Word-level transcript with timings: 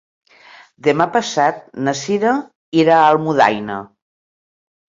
Demà 0.87 1.05
passat 1.17 1.59
na 1.89 1.95
Sira 2.01 2.33
irà 2.85 2.97
a 3.03 3.07
Almudaina. 3.13 3.77